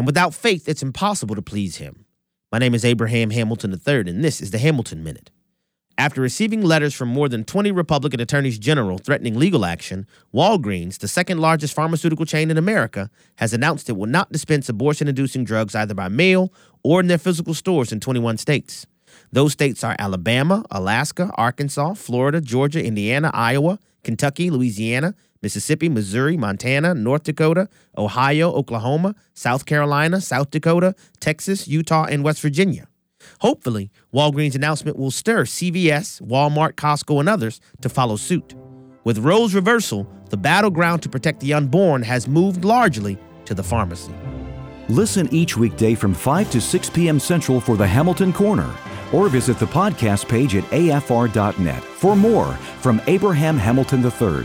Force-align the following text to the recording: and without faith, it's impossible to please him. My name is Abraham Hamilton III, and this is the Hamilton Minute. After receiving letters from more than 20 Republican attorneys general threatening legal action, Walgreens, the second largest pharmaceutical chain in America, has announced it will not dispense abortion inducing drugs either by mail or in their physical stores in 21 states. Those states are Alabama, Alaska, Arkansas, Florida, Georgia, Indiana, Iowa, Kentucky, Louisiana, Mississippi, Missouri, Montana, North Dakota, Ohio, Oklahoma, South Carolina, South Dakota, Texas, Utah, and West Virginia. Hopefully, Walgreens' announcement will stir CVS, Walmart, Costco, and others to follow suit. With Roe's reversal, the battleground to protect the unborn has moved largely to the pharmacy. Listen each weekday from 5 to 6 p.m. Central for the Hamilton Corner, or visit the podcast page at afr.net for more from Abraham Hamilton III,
and 0.00 0.06
without 0.06 0.32
faith, 0.32 0.66
it's 0.66 0.82
impossible 0.82 1.34
to 1.34 1.42
please 1.42 1.76
him. 1.76 2.06
My 2.50 2.56
name 2.56 2.74
is 2.74 2.86
Abraham 2.86 3.28
Hamilton 3.28 3.78
III, 3.86 4.08
and 4.08 4.24
this 4.24 4.40
is 4.40 4.50
the 4.50 4.56
Hamilton 4.56 5.04
Minute. 5.04 5.30
After 5.98 6.22
receiving 6.22 6.62
letters 6.62 6.94
from 6.94 7.10
more 7.10 7.28
than 7.28 7.44
20 7.44 7.70
Republican 7.70 8.18
attorneys 8.18 8.58
general 8.58 8.96
threatening 8.96 9.38
legal 9.38 9.66
action, 9.66 10.06
Walgreens, 10.32 10.96
the 10.96 11.06
second 11.06 11.42
largest 11.42 11.74
pharmaceutical 11.74 12.24
chain 12.24 12.50
in 12.50 12.56
America, 12.56 13.10
has 13.36 13.52
announced 13.52 13.90
it 13.90 13.96
will 13.98 14.06
not 14.06 14.32
dispense 14.32 14.70
abortion 14.70 15.06
inducing 15.06 15.44
drugs 15.44 15.74
either 15.74 15.92
by 15.92 16.08
mail 16.08 16.50
or 16.82 17.00
in 17.00 17.08
their 17.08 17.18
physical 17.18 17.52
stores 17.52 17.92
in 17.92 18.00
21 18.00 18.38
states. 18.38 18.86
Those 19.30 19.52
states 19.52 19.84
are 19.84 19.96
Alabama, 19.98 20.64
Alaska, 20.70 21.30
Arkansas, 21.34 21.92
Florida, 21.92 22.40
Georgia, 22.40 22.82
Indiana, 22.82 23.30
Iowa, 23.34 23.78
Kentucky, 24.02 24.48
Louisiana, 24.48 25.14
Mississippi, 25.42 25.88
Missouri, 25.88 26.36
Montana, 26.36 26.94
North 26.94 27.24
Dakota, 27.24 27.68
Ohio, 27.96 28.52
Oklahoma, 28.52 29.14
South 29.34 29.64
Carolina, 29.66 30.20
South 30.20 30.50
Dakota, 30.50 30.94
Texas, 31.20 31.66
Utah, 31.66 32.04
and 32.04 32.22
West 32.24 32.40
Virginia. 32.40 32.86
Hopefully, 33.40 33.90
Walgreens' 34.14 34.54
announcement 34.54 34.98
will 34.98 35.10
stir 35.10 35.44
CVS, 35.44 36.22
Walmart, 36.22 36.72
Costco, 36.74 37.20
and 37.20 37.28
others 37.28 37.60
to 37.80 37.88
follow 37.88 38.16
suit. 38.16 38.54
With 39.04 39.18
Roe's 39.18 39.54
reversal, 39.54 40.10
the 40.28 40.36
battleground 40.36 41.02
to 41.02 41.08
protect 41.08 41.40
the 41.40 41.54
unborn 41.54 42.02
has 42.02 42.28
moved 42.28 42.64
largely 42.64 43.18
to 43.46 43.54
the 43.54 43.62
pharmacy. 43.62 44.14
Listen 44.88 45.28
each 45.32 45.56
weekday 45.56 45.94
from 45.94 46.12
5 46.12 46.50
to 46.50 46.60
6 46.60 46.90
p.m. 46.90 47.20
Central 47.20 47.60
for 47.60 47.76
the 47.76 47.86
Hamilton 47.86 48.32
Corner, 48.32 48.74
or 49.12 49.28
visit 49.28 49.58
the 49.58 49.66
podcast 49.66 50.28
page 50.28 50.54
at 50.54 50.64
afr.net 50.64 51.82
for 51.82 52.16
more 52.16 52.52
from 52.80 53.00
Abraham 53.06 53.56
Hamilton 53.56 54.04
III, 54.04 54.44